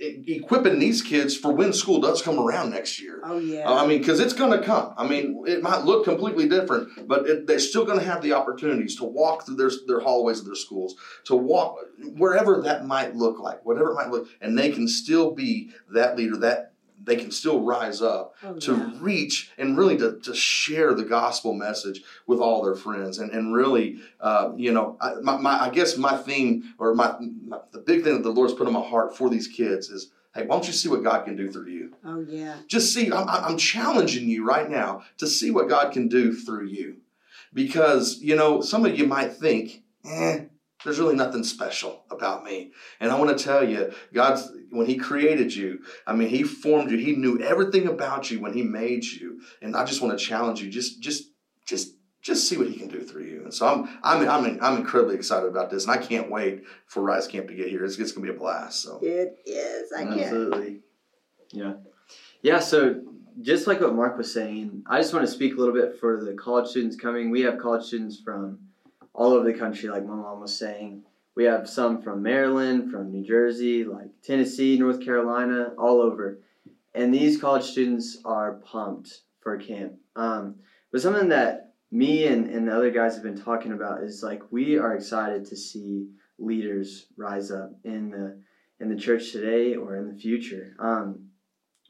equipping 0.00 0.78
these 0.78 1.02
kids 1.02 1.36
for 1.36 1.52
when 1.52 1.72
school 1.72 2.00
does 2.00 2.22
come 2.22 2.38
around 2.38 2.70
next 2.70 3.00
year. 3.00 3.20
Oh 3.22 3.38
yeah. 3.38 3.70
I 3.70 3.86
mean, 3.86 3.98
because 3.98 4.18
it's 4.18 4.32
going 4.32 4.58
to 4.58 4.64
come. 4.64 4.94
I 4.96 5.06
mean, 5.06 5.44
it 5.46 5.62
might 5.62 5.84
look 5.84 6.04
completely 6.04 6.48
different, 6.48 7.06
but 7.06 7.28
it, 7.28 7.46
they're 7.46 7.58
still 7.58 7.84
going 7.84 7.98
to 7.98 8.04
have 8.04 8.22
the 8.22 8.32
opportunities 8.32 8.96
to 8.96 9.04
walk 9.04 9.46
through 9.46 9.56
their 9.56 9.70
their 9.86 10.00
hallways 10.00 10.40
of 10.40 10.46
their 10.46 10.54
schools, 10.54 10.94
to 11.24 11.36
walk 11.36 11.76
wherever 12.16 12.62
that 12.62 12.86
might 12.86 13.14
look 13.14 13.38
like, 13.38 13.64
whatever 13.64 13.90
it 13.90 13.94
might 13.94 14.10
look, 14.10 14.28
and 14.40 14.58
they 14.58 14.70
can 14.70 14.88
still 14.88 15.32
be 15.32 15.70
that 15.92 16.16
leader, 16.16 16.36
that 16.38 16.72
they 17.02 17.16
can 17.16 17.30
still 17.30 17.62
rise 17.62 18.02
up 18.02 18.34
oh, 18.42 18.58
to 18.58 18.76
yeah. 18.76 18.90
reach 19.00 19.50
and 19.58 19.76
really 19.76 19.96
to, 19.96 20.18
to 20.20 20.34
share 20.34 20.94
the 20.94 21.04
gospel 21.04 21.54
message 21.54 22.02
with 22.26 22.40
all 22.40 22.62
their 22.62 22.74
friends 22.74 23.18
and, 23.18 23.30
and 23.32 23.54
really 23.54 24.00
uh, 24.20 24.52
you 24.56 24.72
know 24.72 24.96
I, 25.00 25.14
my, 25.22 25.36
my, 25.36 25.62
I 25.62 25.70
guess 25.70 25.96
my 25.96 26.16
theme 26.16 26.74
or 26.78 26.94
my, 26.94 27.14
my, 27.46 27.58
the 27.72 27.78
big 27.78 28.04
thing 28.04 28.14
that 28.14 28.22
the 28.22 28.30
lord's 28.30 28.54
put 28.54 28.66
in 28.66 28.72
my 28.72 28.86
heart 28.86 29.16
for 29.16 29.30
these 29.30 29.48
kids 29.48 29.88
is 29.88 30.10
hey 30.34 30.42
why 30.42 30.56
don't 30.56 30.66
you 30.66 30.72
see 30.72 30.88
what 30.88 31.02
god 31.02 31.24
can 31.24 31.36
do 31.36 31.50
through 31.50 31.68
you? 31.68 31.94
Oh 32.04 32.20
yeah. 32.20 32.56
Just 32.66 32.92
see 32.92 33.10
i'm, 33.12 33.28
I'm 33.28 33.56
challenging 33.56 34.28
you 34.28 34.44
right 34.44 34.68
now 34.68 35.02
to 35.18 35.26
see 35.26 35.50
what 35.50 35.68
god 35.68 35.92
can 35.92 36.08
do 36.08 36.34
through 36.34 36.66
you. 36.66 36.98
Because 37.52 38.20
you 38.20 38.36
know 38.36 38.60
some 38.60 38.84
of 38.84 38.98
you 38.98 39.06
might 39.06 39.32
think 39.32 39.82
eh 40.04 40.44
there's 40.84 40.98
really 40.98 41.14
nothing 41.14 41.44
special 41.44 42.04
about 42.10 42.44
me. 42.44 42.72
And 43.00 43.10
I 43.10 43.18
want 43.18 43.36
to 43.36 43.44
tell 43.44 43.68
you, 43.68 43.92
God's 44.12 44.50
when 44.70 44.86
He 44.86 44.96
created 44.96 45.54
you, 45.54 45.80
I 46.06 46.14
mean, 46.14 46.28
He 46.28 46.42
formed 46.42 46.90
you. 46.90 46.96
He 46.96 47.16
knew 47.16 47.40
everything 47.40 47.86
about 47.86 48.30
you 48.30 48.40
when 48.40 48.52
He 48.52 48.62
made 48.62 49.04
you. 49.04 49.40
And 49.62 49.76
I 49.76 49.84
just 49.84 50.00
want 50.02 50.18
to 50.18 50.24
challenge 50.24 50.62
you, 50.62 50.70
just, 50.70 51.00
just, 51.00 51.30
just, 51.66 51.94
just 52.22 52.48
see 52.48 52.56
what 52.56 52.68
He 52.68 52.74
can 52.74 52.88
do 52.88 53.02
through 53.02 53.24
you. 53.24 53.42
And 53.44 53.52
so 53.52 53.66
I'm, 53.66 53.88
I'm, 54.02 54.28
I'm, 54.28 54.58
I'm 54.62 54.76
incredibly 54.78 55.16
excited 55.16 55.46
about 55.46 55.70
this, 55.70 55.84
and 55.84 55.92
I 55.92 55.98
can't 55.98 56.30
wait 56.30 56.64
for 56.86 57.02
Rise 57.02 57.26
Camp 57.26 57.48
to 57.48 57.54
get 57.54 57.68
here. 57.68 57.84
It's, 57.84 57.98
it's 57.98 58.12
going 58.12 58.26
to 58.26 58.32
be 58.32 58.36
a 58.36 58.40
blast. 58.40 58.82
So 58.82 59.00
it 59.02 59.38
is. 59.46 59.92
I 59.92 60.04
can't. 60.04 60.20
Absolutely. 60.20 60.80
Yeah. 61.52 61.74
Yeah. 62.42 62.60
So 62.60 63.02
just 63.40 63.66
like 63.66 63.80
what 63.80 63.94
Mark 63.94 64.16
was 64.16 64.32
saying, 64.32 64.84
I 64.86 65.00
just 65.00 65.12
want 65.12 65.26
to 65.26 65.32
speak 65.32 65.54
a 65.54 65.56
little 65.56 65.74
bit 65.74 65.98
for 65.98 66.22
the 66.22 66.34
college 66.34 66.68
students 66.68 66.96
coming. 66.96 67.30
We 67.30 67.42
have 67.42 67.58
college 67.58 67.84
students 67.84 68.20
from 68.20 68.58
all 69.14 69.32
over 69.32 69.50
the 69.50 69.58
country, 69.58 69.88
like 69.88 70.04
my 70.04 70.14
mom 70.14 70.40
was 70.40 70.56
saying. 70.56 71.02
We 71.36 71.44
have 71.44 71.68
some 71.68 72.02
from 72.02 72.22
Maryland, 72.22 72.90
from 72.90 73.12
New 73.12 73.24
Jersey, 73.24 73.84
like 73.84 74.08
Tennessee, 74.22 74.78
North 74.78 75.02
Carolina, 75.02 75.72
all 75.78 76.00
over. 76.00 76.40
And 76.94 77.14
these 77.14 77.40
college 77.40 77.64
students 77.64 78.18
are 78.24 78.54
pumped 78.64 79.20
for 79.40 79.56
camp. 79.56 79.94
Um, 80.16 80.56
but 80.92 81.00
something 81.00 81.28
that 81.28 81.74
me 81.90 82.26
and, 82.26 82.48
and 82.48 82.68
the 82.68 82.76
other 82.76 82.90
guys 82.90 83.14
have 83.14 83.22
been 83.22 83.40
talking 83.40 83.72
about 83.72 84.02
is 84.02 84.22
like 84.22 84.42
we 84.50 84.78
are 84.78 84.94
excited 84.94 85.44
to 85.46 85.56
see 85.56 86.08
leaders 86.38 87.06
rise 87.16 87.50
up 87.50 87.72
in 87.84 88.10
the 88.10 88.40
in 88.80 88.88
the 88.88 88.96
church 88.96 89.32
today 89.32 89.76
or 89.76 89.96
in 89.96 90.08
the 90.08 90.18
future. 90.18 90.74
Um, 90.78 91.30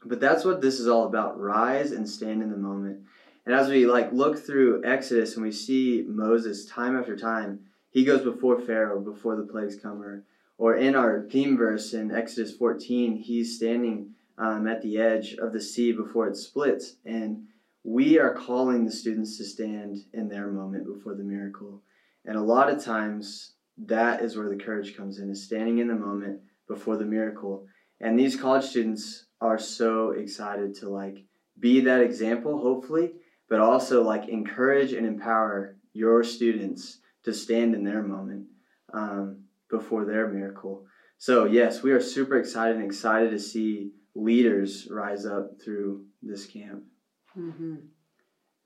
but 0.03 0.19
that's 0.19 0.43
what 0.43 0.61
this 0.61 0.79
is 0.79 0.87
all 0.87 1.05
about. 1.05 1.39
Rise 1.39 1.91
and 1.91 2.09
stand 2.09 2.41
in 2.41 2.51
the 2.51 2.57
moment. 2.57 3.01
And 3.45 3.55
as 3.55 3.69
we 3.69 3.85
like 3.85 4.11
look 4.11 4.37
through 4.37 4.83
Exodus 4.85 5.35
and 5.35 5.43
we 5.43 5.51
see 5.51 6.05
Moses 6.07 6.65
time 6.65 6.97
after 6.97 7.17
time, 7.17 7.61
he 7.89 8.05
goes 8.05 8.21
before 8.21 8.59
Pharaoh, 8.59 9.01
before 9.01 9.35
the 9.35 9.43
plagues 9.43 9.75
come, 9.75 10.01
or, 10.01 10.23
or 10.57 10.75
in 10.75 10.95
our 10.95 11.27
theme 11.29 11.57
verse 11.57 11.93
in 11.93 12.11
Exodus 12.11 12.55
14, 12.55 13.17
he's 13.17 13.57
standing 13.57 14.11
um, 14.37 14.67
at 14.67 14.81
the 14.81 14.97
edge 14.97 15.35
of 15.35 15.53
the 15.53 15.61
sea 15.61 15.91
before 15.91 16.27
it 16.27 16.37
splits. 16.37 16.95
And 17.05 17.47
we 17.83 18.19
are 18.19 18.33
calling 18.33 18.85
the 18.85 18.91
students 18.91 19.37
to 19.37 19.43
stand 19.43 19.97
in 20.13 20.29
their 20.29 20.47
moment 20.47 20.85
before 20.85 21.15
the 21.15 21.23
miracle. 21.23 21.81
And 22.25 22.37
a 22.37 22.41
lot 22.41 22.69
of 22.69 22.83
times, 22.83 23.53
that 23.77 24.21
is 24.21 24.37
where 24.37 24.49
the 24.49 24.63
courage 24.63 24.95
comes 24.95 25.19
in, 25.19 25.29
is 25.31 25.43
standing 25.43 25.79
in 25.79 25.87
the 25.87 25.95
moment 25.95 26.41
before 26.67 26.95
the 26.95 27.05
miracle. 27.05 27.65
And 27.99 28.17
these 28.17 28.35
college 28.35 28.65
students 28.65 29.25
are 29.41 29.57
so 29.57 30.11
excited 30.11 30.75
to 30.75 30.89
like 30.89 31.25
be 31.59 31.81
that 31.81 32.01
example, 32.01 32.59
hopefully, 32.59 33.13
but 33.51 33.59
also 33.59 34.01
like 34.01 34.29
encourage 34.29 34.93
and 34.93 35.05
empower 35.05 35.75
your 35.91 36.23
students 36.23 36.99
to 37.25 37.33
stand 37.33 37.75
in 37.75 37.83
their 37.83 38.01
moment 38.01 38.45
um, 38.93 39.43
before 39.69 40.05
their 40.05 40.29
miracle. 40.29 40.85
So, 41.17 41.43
yes, 41.43 41.83
we 41.83 41.91
are 41.91 41.99
super 41.99 42.37
excited 42.37 42.77
and 42.77 42.85
excited 42.85 43.29
to 43.31 43.39
see 43.39 43.91
leaders 44.15 44.87
rise 44.89 45.25
up 45.25 45.61
through 45.61 46.05
this 46.23 46.45
camp. 46.45 46.83
Mm-hmm. 47.37 47.75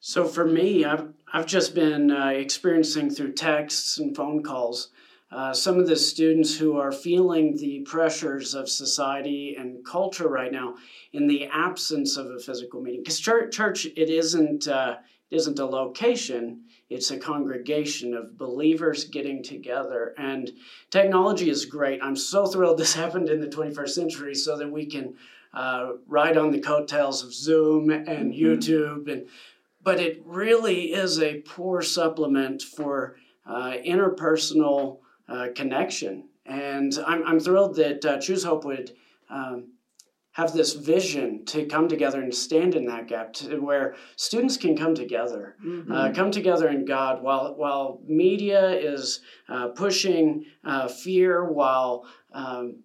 So 0.02 0.28
for 0.28 0.46
me, 0.46 0.86
I've 0.86 1.08
I've 1.34 1.48
just 1.48 1.74
been 1.74 2.12
uh, 2.12 2.28
experiencing 2.28 3.10
through 3.10 3.34
texts 3.34 3.98
and 3.98 4.16
phone 4.16 4.44
calls 4.44 4.92
uh, 5.32 5.54
some 5.54 5.80
of 5.80 5.88
the 5.88 5.96
students 5.96 6.58
who 6.58 6.78
are 6.78 6.92
feeling 6.92 7.58
the 7.58 7.82
pressures 7.82 8.54
of 8.54 8.70
society 8.70 9.56
and 9.58 9.84
culture 9.84 10.28
right 10.28 10.52
now 10.52 10.76
in 11.14 11.28
the 11.28 11.46
absence 11.48 12.16
of 12.16 12.28
a 12.28 12.40
physical 12.40 12.82
meeting. 12.82 13.02
Because 13.02 13.20
church, 13.20 13.54
church, 13.56 13.86
it 13.86 14.10
isn't 14.10 14.68
uh, 14.68 14.98
it 15.32 15.36
isn't 15.38 15.60
a 15.60 15.66
location; 15.66 16.62
it's 16.90 17.10
a 17.10 17.18
congregation 17.18 18.14
of 18.14 18.38
believers 18.38 19.06
getting 19.06 19.42
together. 19.42 20.14
And 20.18 20.52
technology 20.92 21.50
is 21.50 21.66
great. 21.66 22.00
I'm 22.04 22.16
so 22.16 22.46
thrilled 22.46 22.78
this 22.80 22.94
happened 22.94 23.30
in 23.30 23.42
the 23.42 23.48
21st 23.48 23.90
century, 23.90 24.36
so 24.36 24.58
that 24.58 24.72
we 24.72 24.86
can 24.86 25.16
uh, 25.54 25.94
ride 26.08 26.38
on 26.38 26.52
the 26.52 26.60
coattails 26.60 27.24
of 27.24 27.34
Zoom 27.34 27.90
and 27.90 28.34
mm-hmm. 28.34 28.46
YouTube 28.46 29.12
and 29.12 29.28
but 29.84 30.00
it 30.00 30.20
really 30.26 30.94
is 30.94 31.22
a 31.22 31.42
poor 31.42 31.84
supplement 31.84 32.64
for 32.64 33.18
uh, 33.46 33.74
interpersonal 33.86 34.98
uh, 35.28 35.48
connection. 35.56 36.30
And 36.46 36.98
I'm, 37.06 37.26
I'm 37.26 37.40
thrilled 37.40 37.76
that 37.76 38.06
uh, 38.06 38.20
Choose 38.20 38.44
Hope 38.44 38.66
would 38.66 38.92
um, 39.30 39.72
have 40.36 40.52
this 40.52 40.74
vision 40.74 41.46
to 41.46 41.66
come 41.66 41.88
together 41.88 42.22
and 42.22 42.36
stand 42.36 42.76
in 42.76 42.86
that 42.86 43.08
gap 43.08 43.32
to 43.32 43.58
where 43.60 43.96
students 44.18 44.58
can 44.58 44.78
come 44.78 44.94
together, 44.94 45.56
mm-hmm. 45.66 45.92
uh, 45.92 46.12
come 46.12 46.30
together 46.30 46.68
in 46.68 46.84
God 46.84 47.24
while, 47.24 47.56
while 47.56 48.02
media 48.06 48.72
is 48.72 49.22
uh, 49.48 49.70
pushing 49.70 50.46
uh, 50.66 50.90
fear, 50.90 51.46
while 51.46 52.06
um, 52.34 52.84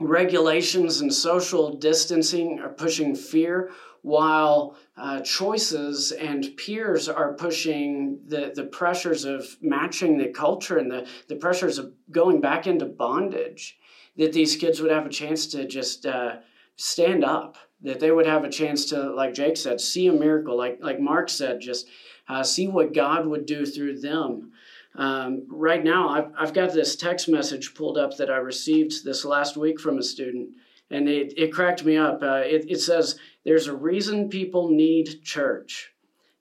regulations 0.00 1.00
and 1.00 1.12
social 1.12 1.74
distancing 1.76 2.60
are 2.60 2.68
pushing 2.68 3.14
fear 3.14 3.70
while 4.02 4.76
uh, 4.96 5.20
choices 5.20 6.12
and 6.12 6.56
peers 6.56 7.08
are 7.08 7.34
pushing 7.34 8.20
the, 8.26 8.52
the 8.54 8.64
pressures 8.64 9.24
of 9.24 9.56
matching 9.60 10.16
the 10.16 10.28
culture 10.28 10.78
and 10.78 10.90
the, 10.90 11.06
the 11.28 11.36
pressures 11.36 11.78
of 11.78 11.92
going 12.10 12.40
back 12.40 12.66
into 12.66 12.86
bondage, 12.86 13.76
that 14.16 14.32
these 14.32 14.56
kids 14.56 14.80
would 14.80 14.90
have 14.90 15.06
a 15.06 15.10
chance 15.10 15.46
to 15.48 15.66
just 15.66 16.06
uh, 16.06 16.36
stand 16.76 17.24
up, 17.24 17.56
that 17.82 18.00
they 18.00 18.10
would 18.10 18.26
have 18.26 18.44
a 18.44 18.50
chance 18.50 18.86
to, 18.86 19.12
like 19.12 19.34
Jake 19.34 19.56
said, 19.56 19.80
see 19.80 20.06
a 20.06 20.12
miracle, 20.12 20.56
like, 20.56 20.78
like 20.80 21.00
Mark 21.00 21.28
said, 21.28 21.60
just 21.60 21.88
uh, 22.28 22.42
see 22.42 22.68
what 22.68 22.94
God 22.94 23.26
would 23.26 23.46
do 23.46 23.66
through 23.66 24.00
them. 24.00 24.52
Um, 24.98 25.46
right 25.48 25.82
now, 25.82 26.08
I've, 26.08 26.32
I've 26.36 26.52
got 26.52 26.72
this 26.72 26.96
text 26.96 27.28
message 27.28 27.72
pulled 27.74 27.96
up 27.96 28.16
that 28.16 28.30
I 28.30 28.38
received 28.38 29.04
this 29.04 29.24
last 29.24 29.56
week 29.56 29.78
from 29.78 29.96
a 29.96 30.02
student, 30.02 30.50
and 30.90 31.08
it, 31.08 31.32
it 31.36 31.52
cracked 31.52 31.84
me 31.84 31.96
up. 31.96 32.20
Uh, 32.20 32.42
it, 32.44 32.68
it 32.68 32.80
says, 32.80 33.16
There's 33.44 33.68
a 33.68 33.76
reason 33.76 34.28
people 34.28 34.70
need 34.70 35.22
church. 35.22 35.92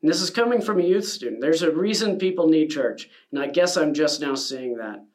And 0.01 0.09
this 0.09 0.21
is 0.21 0.31
coming 0.31 0.61
from 0.61 0.79
a 0.79 0.83
youth 0.83 1.05
student. 1.05 1.39
There's 1.39 1.61
a 1.61 1.71
reason 1.71 2.17
people 2.17 2.47
need 2.47 2.69
church. 2.69 3.09
And 3.31 3.39
I 3.39 3.47
guess 3.47 3.77
I'm 3.77 3.93
just 3.93 4.21
now 4.21 4.33
seeing 4.33 4.77
that. 4.77 5.05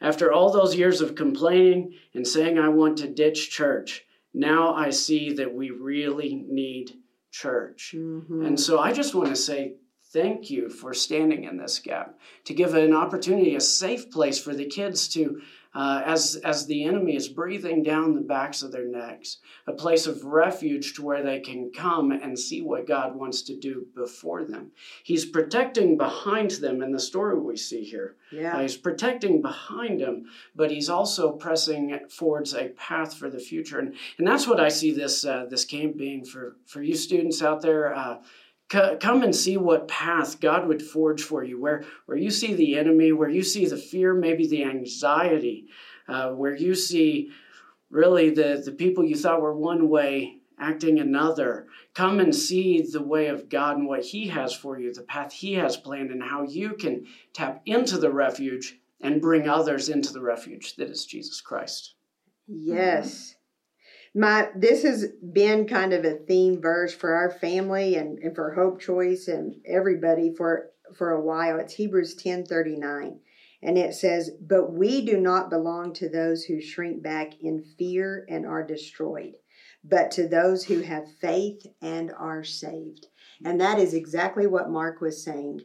After 0.00 0.32
all 0.32 0.50
those 0.50 0.76
years 0.76 1.00
of 1.00 1.14
complaining 1.14 1.94
and 2.14 2.26
saying 2.26 2.58
I 2.58 2.68
want 2.68 2.98
to 2.98 3.08
ditch 3.08 3.50
church, 3.50 4.04
now 4.34 4.74
I 4.74 4.90
see 4.90 5.32
that 5.34 5.54
we 5.54 5.70
really 5.70 6.44
need 6.48 6.92
church. 7.30 7.94
Mm-hmm. 7.96 8.44
And 8.44 8.60
so 8.60 8.78
I 8.78 8.92
just 8.92 9.14
want 9.14 9.28
to 9.30 9.36
say 9.36 9.74
thank 10.12 10.50
you 10.50 10.70
for 10.70 10.94
standing 10.94 11.44
in 11.44 11.56
this 11.56 11.78
gap, 11.78 12.18
to 12.44 12.54
give 12.54 12.74
an 12.74 12.94
opportunity, 12.94 13.54
a 13.54 13.60
safe 13.60 14.10
place 14.10 14.38
for 14.38 14.54
the 14.54 14.64
kids 14.64 15.08
to, 15.08 15.40
uh, 15.74 16.02
as, 16.04 16.36
as 16.44 16.66
the 16.66 16.84
enemy 16.84 17.14
is 17.14 17.28
breathing 17.28 17.82
down 17.82 18.14
the 18.14 18.20
backs 18.22 18.62
of 18.62 18.72
their 18.72 18.86
necks, 18.86 19.36
a 19.66 19.72
place 19.72 20.06
of 20.06 20.24
refuge 20.24 20.94
to 20.94 21.02
where 21.02 21.22
they 21.22 21.40
can 21.40 21.70
come 21.70 22.10
and 22.10 22.38
see 22.38 22.62
what 22.62 22.86
God 22.86 23.14
wants 23.14 23.42
to 23.42 23.56
do 23.56 23.86
before 23.94 24.44
them. 24.44 24.72
He's 25.04 25.26
protecting 25.26 25.98
behind 25.98 26.52
them 26.52 26.82
in 26.82 26.90
the 26.90 26.98
story 26.98 27.38
we 27.38 27.56
see 27.56 27.84
here. 27.84 28.16
Yeah. 28.32 28.56
Uh, 28.56 28.62
he's 28.62 28.78
protecting 28.78 29.42
behind 29.42 30.00
them, 30.00 30.24
but 30.56 30.70
he's 30.70 30.88
also 30.88 31.32
pressing 31.32 31.98
towards 32.16 32.54
a 32.54 32.68
path 32.70 33.14
for 33.14 33.28
the 33.28 33.38
future. 33.38 33.78
And, 33.78 33.94
and 34.16 34.26
that's 34.26 34.48
what 34.48 34.60
I 34.60 34.70
see 34.70 34.92
this, 34.92 35.24
uh, 35.24 35.46
this 35.50 35.66
camp 35.66 35.98
being 35.98 36.24
for, 36.24 36.56
for 36.66 36.82
you 36.82 36.94
students 36.94 37.42
out 37.42 37.60
there. 37.60 37.94
Uh, 38.72 38.96
come 38.96 39.22
and 39.22 39.34
see 39.34 39.56
what 39.56 39.88
path 39.88 40.40
God 40.40 40.68
would 40.68 40.82
forge 40.82 41.22
for 41.22 41.42
you, 41.42 41.58
where, 41.60 41.84
where 42.04 42.18
you 42.18 42.30
see 42.30 42.54
the 42.54 42.78
enemy, 42.78 43.12
where 43.12 43.28
you 43.28 43.42
see 43.42 43.66
the 43.66 43.78
fear, 43.78 44.12
maybe 44.12 44.46
the 44.46 44.64
anxiety, 44.64 45.68
uh, 46.06 46.30
where 46.32 46.54
you 46.54 46.74
see 46.74 47.30
really 47.90 48.28
the, 48.28 48.62
the 48.64 48.72
people 48.72 49.04
you 49.04 49.16
thought 49.16 49.40
were 49.40 49.56
one 49.56 49.88
way 49.88 50.36
acting 50.58 50.98
another. 50.98 51.66
Come 51.94 52.20
and 52.20 52.34
see 52.34 52.82
the 52.82 53.02
way 53.02 53.28
of 53.28 53.48
God 53.48 53.78
and 53.78 53.86
what 53.86 54.04
He 54.04 54.28
has 54.28 54.54
for 54.54 54.78
you, 54.78 54.92
the 54.92 55.02
path 55.02 55.32
He 55.32 55.54
has 55.54 55.76
planned, 55.76 56.10
and 56.10 56.22
how 56.22 56.42
you 56.42 56.74
can 56.74 57.06
tap 57.32 57.62
into 57.64 57.96
the 57.96 58.10
refuge 58.10 58.78
and 59.00 59.22
bring 59.22 59.48
others 59.48 59.88
into 59.88 60.12
the 60.12 60.20
refuge 60.20 60.76
that 60.76 60.90
is 60.90 61.06
Jesus 61.06 61.40
Christ. 61.40 61.94
Yes 62.46 63.36
my 64.18 64.48
this 64.56 64.82
has 64.82 65.06
been 65.32 65.66
kind 65.66 65.92
of 65.92 66.04
a 66.04 66.14
theme 66.14 66.60
verse 66.60 66.92
for 66.92 67.14
our 67.14 67.30
family 67.30 67.94
and, 67.94 68.18
and 68.18 68.34
for 68.34 68.52
Hope 68.52 68.80
Choice 68.80 69.28
and 69.28 69.54
everybody 69.64 70.34
for 70.36 70.70
for 70.96 71.12
a 71.12 71.20
while. 71.20 71.58
It's 71.58 71.74
Hebrews 71.74 72.14
10 72.16 72.44
39. 72.44 73.20
And 73.62 73.78
it 73.78 73.94
says, 73.94 74.30
But 74.40 74.72
we 74.72 75.04
do 75.04 75.18
not 75.18 75.50
belong 75.50 75.92
to 75.94 76.08
those 76.08 76.44
who 76.44 76.60
shrink 76.60 77.02
back 77.02 77.32
in 77.40 77.64
fear 77.76 78.24
and 78.28 78.46
are 78.46 78.66
destroyed, 78.66 79.34
but 79.84 80.10
to 80.12 80.28
those 80.28 80.64
who 80.64 80.82
have 80.82 81.12
faith 81.20 81.66
and 81.82 82.12
are 82.16 82.44
saved. 82.44 83.06
And 83.44 83.60
that 83.60 83.78
is 83.78 83.94
exactly 83.94 84.46
what 84.46 84.70
Mark 84.70 85.00
was 85.00 85.24
saying. 85.24 85.62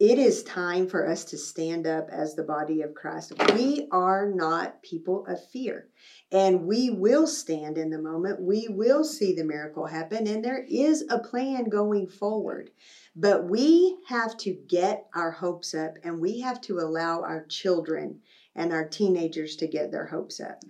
It 0.00 0.18
is 0.18 0.42
time 0.42 0.88
for 0.88 1.08
us 1.08 1.24
to 1.26 1.38
stand 1.38 1.86
up 1.86 2.08
as 2.10 2.34
the 2.34 2.42
body 2.42 2.82
of 2.82 2.94
Christ. 2.94 3.32
We 3.54 3.86
are 3.92 4.28
not 4.28 4.82
people 4.82 5.24
of 5.26 5.44
fear. 5.50 5.88
And 6.32 6.66
we 6.66 6.90
will 6.90 7.28
stand 7.28 7.78
in 7.78 7.90
the 7.90 8.02
moment. 8.02 8.40
We 8.40 8.66
will 8.68 9.04
see 9.04 9.34
the 9.34 9.44
miracle 9.44 9.86
happen. 9.86 10.26
And 10.26 10.44
there 10.44 10.64
is 10.68 11.04
a 11.08 11.20
plan 11.20 11.68
going 11.68 12.08
forward. 12.08 12.70
But 13.14 13.48
we 13.48 13.98
have 14.08 14.36
to 14.38 14.52
get 14.68 15.06
our 15.14 15.30
hopes 15.30 15.74
up 15.74 15.94
and 16.02 16.20
we 16.20 16.40
have 16.40 16.60
to 16.62 16.80
allow 16.80 17.22
our 17.22 17.46
children 17.46 18.20
and 18.56 18.72
our 18.72 18.88
teenagers 18.88 19.54
to 19.56 19.68
get 19.68 19.92
their 19.92 20.06
hopes 20.06 20.40
up. 20.40 20.60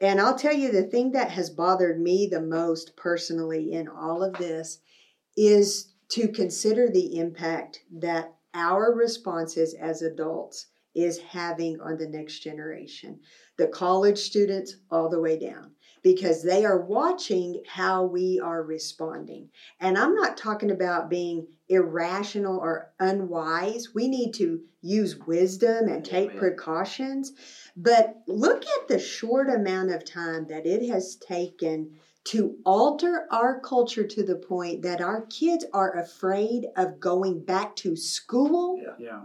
And 0.00 0.20
I'll 0.20 0.36
tell 0.36 0.54
you 0.54 0.72
the 0.72 0.82
thing 0.82 1.12
that 1.12 1.30
has 1.30 1.50
bothered 1.50 2.00
me 2.00 2.26
the 2.28 2.42
most 2.42 2.96
personally 2.96 3.72
in 3.72 3.86
all 3.86 4.24
of 4.24 4.34
this 4.34 4.80
is 5.36 5.92
to 6.10 6.26
consider 6.26 6.88
the 6.88 7.18
impact 7.18 7.80
that 7.92 8.34
our 8.58 8.92
responses 8.92 9.74
as 9.74 10.02
adults 10.02 10.66
is 10.94 11.18
having 11.18 11.80
on 11.80 11.96
the 11.96 12.08
next 12.08 12.40
generation 12.40 13.20
the 13.56 13.68
college 13.68 14.18
students 14.18 14.76
all 14.90 15.08
the 15.08 15.20
way 15.20 15.38
down 15.38 15.70
because 16.02 16.42
they 16.42 16.64
are 16.64 16.80
watching 16.80 17.60
how 17.66 18.04
we 18.04 18.40
are 18.42 18.62
responding. 18.62 19.48
And 19.80 19.98
I'm 19.98 20.14
not 20.14 20.36
talking 20.36 20.70
about 20.70 21.10
being 21.10 21.46
irrational 21.68 22.58
or 22.58 22.92
unwise. 23.00 23.88
We 23.94 24.08
need 24.08 24.32
to 24.34 24.60
use 24.80 25.18
wisdom 25.18 25.88
and 25.88 26.04
take 26.04 26.30
Amen. 26.30 26.38
precautions. 26.38 27.32
But 27.76 28.22
look 28.26 28.64
at 28.64 28.88
the 28.88 28.98
short 28.98 29.50
amount 29.50 29.90
of 29.90 30.04
time 30.04 30.46
that 30.48 30.66
it 30.66 30.88
has 30.88 31.16
taken 31.16 31.98
to 32.28 32.58
alter 32.66 33.26
our 33.30 33.58
culture 33.60 34.06
to 34.06 34.22
the 34.22 34.36
point 34.36 34.82
that 34.82 35.00
our 35.00 35.24
kids 35.30 35.64
are 35.72 35.98
afraid 35.98 36.66
of 36.76 37.00
going 37.00 37.42
back 37.42 37.74
to 37.74 37.96
school. 37.96 38.78
Yeah. 38.78 38.92
yeah. 38.98 39.20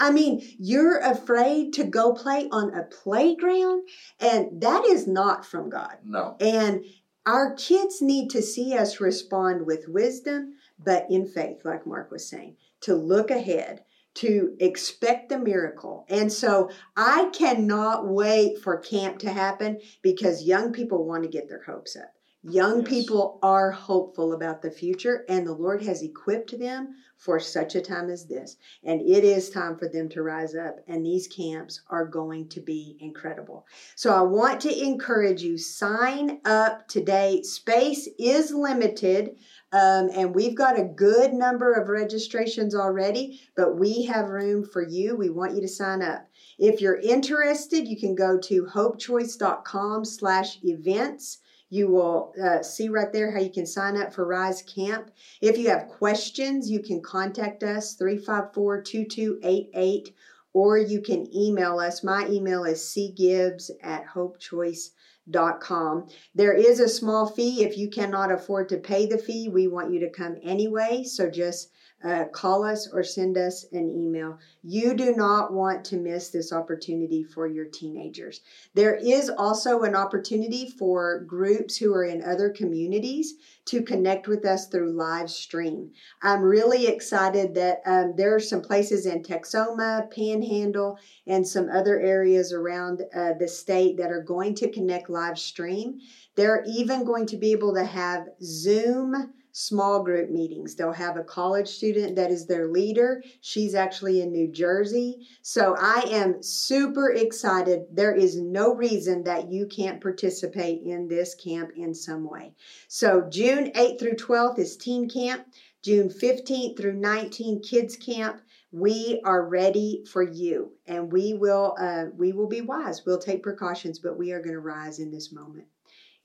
I 0.00 0.10
mean, 0.10 0.40
you're 0.58 0.98
afraid 1.00 1.74
to 1.74 1.84
go 1.84 2.14
play 2.14 2.48
on 2.50 2.72
a 2.72 2.84
playground, 2.84 3.86
and 4.18 4.62
that 4.62 4.86
is 4.86 5.06
not 5.06 5.44
from 5.44 5.68
God. 5.68 5.98
No. 6.02 6.38
And 6.40 6.86
our 7.26 7.54
kids 7.56 8.00
need 8.00 8.30
to 8.30 8.40
see 8.40 8.74
us 8.74 9.00
respond 9.00 9.66
with 9.66 9.88
wisdom, 9.88 10.54
but 10.82 11.04
in 11.10 11.26
faith, 11.26 11.58
like 11.62 11.86
Mark 11.86 12.10
was 12.10 12.26
saying, 12.26 12.56
to 12.80 12.94
look 12.94 13.30
ahead, 13.30 13.84
to 14.14 14.56
expect 14.60 15.28
the 15.28 15.38
miracle. 15.38 16.06
And 16.08 16.32
so 16.32 16.70
I 16.96 17.28
cannot 17.34 18.08
wait 18.08 18.62
for 18.62 18.78
camp 18.78 19.18
to 19.18 19.30
happen 19.30 19.78
because 20.00 20.44
young 20.44 20.72
people 20.72 21.04
want 21.04 21.24
to 21.24 21.28
get 21.28 21.50
their 21.50 21.64
hopes 21.64 21.96
up. 21.96 22.15
Young 22.48 22.82
yes. 22.82 22.88
people 22.88 23.40
are 23.42 23.72
hopeful 23.72 24.32
about 24.32 24.62
the 24.62 24.70
future, 24.70 25.24
and 25.28 25.44
the 25.44 25.52
Lord 25.52 25.82
has 25.82 26.02
equipped 26.02 26.56
them 26.56 26.94
for 27.18 27.40
such 27.40 27.74
a 27.74 27.80
time 27.80 28.08
as 28.08 28.26
this. 28.26 28.56
And 28.84 29.00
it 29.00 29.24
is 29.24 29.50
time 29.50 29.76
for 29.76 29.88
them 29.88 30.08
to 30.10 30.22
rise 30.22 30.54
up, 30.54 30.76
and 30.86 31.04
these 31.04 31.26
camps 31.26 31.80
are 31.88 32.06
going 32.06 32.48
to 32.50 32.60
be 32.60 32.98
incredible. 33.00 33.66
So 33.96 34.14
I 34.14 34.20
want 34.20 34.60
to 34.60 34.84
encourage 34.84 35.42
you 35.42 35.58
sign 35.58 36.40
up 36.44 36.86
today. 36.86 37.42
Space 37.42 38.08
is 38.16 38.52
limited. 38.52 39.36
Um, 39.72 40.10
and 40.14 40.32
we've 40.32 40.54
got 40.54 40.78
a 40.78 40.84
good 40.84 41.32
number 41.32 41.72
of 41.72 41.88
registrations 41.88 42.76
already, 42.76 43.40
but 43.56 43.76
we 43.76 44.04
have 44.04 44.28
room 44.28 44.64
for 44.64 44.86
you. 44.86 45.16
We 45.16 45.30
want 45.30 45.56
you 45.56 45.62
to 45.62 45.68
sign 45.68 46.00
up. 46.00 46.28
If 46.60 46.80
you're 46.80 47.00
interested, 47.00 47.88
you 47.88 47.98
can 47.98 48.14
go 48.14 48.38
to 48.38 48.66
hopechoice.com 48.66 50.04
slash 50.04 50.58
events 50.62 51.38
You 51.68 51.88
will 51.88 52.32
uh, 52.42 52.62
see 52.62 52.88
right 52.88 53.12
there 53.12 53.32
how 53.32 53.40
you 53.40 53.50
can 53.50 53.66
sign 53.66 53.96
up 53.96 54.14
for 54.14 54.24
Rise 54.24 54.62
Camp. 54.62 55.10
If 55.40 55.58
you 55.58 55.68
have 55.70 55.88
questions, 55.88 56.70
you 56.70 56.80
can 56.80 57.02
contact 57.02 57.64
us 57.64 57.94
354 57.94 58.82
2288 58.82 60.14
or 60.52 60.78
you 60.78 61.00
can 61.02 61.26
email 61.36 61.78
us. 61.78 62.02
My 62.02 62.26
email 62.28 62.64
is 62.64 62.80
cgibbs 62.80 63.70
at 63.82 64.06
hopechoice.com. 64.06 66.08
There 66.34 66.54
is 66.54 66.80
a 66.80 66.88
small 66.88 67.26
fee. 67.26 67.62
If 67.62 67.76
you 67.76 67.90
cannot 67.90 68.32
afford 68.32 68.70
to 68.70 68.78
pay 68.78 69.04
the 69.04 69.18
fee, 69.18 69.50
we 69.50 69.68
want 69.68 69.92
you 69.92 70.00
to 70.00 70.08
come 70.08 70.36
anyway. 70.42 71.04
So 71.04 71.28
just 71.28 71.72
uh, 72.06 72.24
call 72.26 72.64
us 72.64 72.88
or 72.92 73.02
send 73.02 73.36
us 73.36 73.66
an 73.72 73.90
email. 73.90 74.38
You 74.62 74.94
do 74.94 75.14
not 75.14 75.52
want 75.52 75.84
to 75.86 75.96
miss 75.96 76.30
this 76.30 76.52
opportunity 76.52 77.24
for 77.24 77.48
your 77.48 77.64
teenagers. 77.64 78.42
There 78.74 78.94
is 78.94 79.28
also 79.28 79.82
an 79.82 79.96
opportunity 79.96 80.70
for 80.70 81.20
groups 81.26 81.76
who 81.76 81.92
are 81.92 82.04
in 82.04 82.22
other 82.22 82.50
communities 82.50 83.34
to 83.66 83.82
connect 83.82 84.28
with 84.28 84.44
us 84.44 84.68
through 84.68 84.92
live 84.92 85.30
stream. 85.30 85.90
I'm 86.22 86.42
really 86.42 86.86
excited 86.86 87.54
that 87.54 87.82
um, 87.84 88.14
there 88.16 88.34
are 88.34 88.40
some 88.40 88.62
places 88.62 89.06
in 89.06 89.22
Texoma, 89.22 90.08
Panhandle, 90.10 90.98
and 91.26 91.46
some 91.46 91.68
other 91.68 91.98
areas 91.98 92.52
around 92.52 93.02
uh, 93.14 93.32
the 93.38 93.48
state 93.48 93.96
that 93.96 94.12
are 94.12 94.22
going 94.22 94.54
to 94.56 94.70
connect 94.70 95.10
live 95.10 95.38
stream. 95.38 95.98
They're 96.36 96.64
even 96.68 97.04
going 97.04 97.26
to 97.26 97.36
be 97.36 97.50
able 97.50 97.74
to 97.74 97.84
have 97.84 98.28
Zoom 98.42 99.32
small 99.58 100.02
group 100.02 100.28
meetings. 100.28 100.74
They'll 100.74 100.92
have 100.92 101.16
a 101.16 101.24
college 101.24 101.68
student 101.68 102.14
that 102.16 102.30
is 102.30 102.46
their 102.46 102.68
leader. 102.68 103.22
She's 103.40 103.74
actually 103.74 104.20
in 104.20 104.30
New 104.30 104.52
Jersey. 104.52 105.26
So 105.40 105.74
I 105.78 106.04
am 106.10 106.42
super 106.42 107.12
excited. 107.12 107.86
There 107.90 108.14
is 108.14 108.36
no 108.38 108.74
reason 108.74 109.24
that 109.24 109.50
you 109.50 109.66
can't 109.66 110.02
participate 110.02 110.82
in 110.82 111.08
this 111.08 111.34
camp 111.34 111.70
in 111.74 111.94
some 111.94 112.28
way. 112.28 112.52
So 112.88 113.26
June 113.30 113.72
8th 113.72 113.98
through 113.98 114.16
12th 114.16 114.58
is 114.58 114.76
teen 114.76 115.08
camp. 115.08 115.46
June 115.82 116.10
15th 116.10 116.76
through 116.76 117.00
19th 117.00 117.66
kids 117.66 117.96
camp 117.96 118.42
we 118.72 119.22
are 119.24 119.48
ready 119.48 120.04
for 120.10 120.22
you 120.22 120.72
and 120.86 121.10
we 121.10 121.32
will 121.32 121.76
uh, 121.80 122.06
we 122.16 122.32
will 122.32 122.48
be 122.48 122.60
wise 122.60 123.06
we'll 123.06 123.20
take 123.20 123.42
precautions 123.42 124.00
but 124.00 124.18
we 124.18 124.32
are 124.32 124.40
going 124.40 124.54
to 124.54 124.60
rise 124.60 124.98
in 124.98 125.12
this 125.12 125.32
moment 125.32 125.64